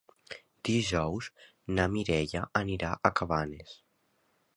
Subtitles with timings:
[0.69, 1.27] Dijous
[1.79, 3.77] na Mireia anirà a Cabanes.